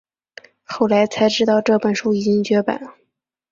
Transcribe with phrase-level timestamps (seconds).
[0.63, 2.81] 后来才知道这本书已经绝版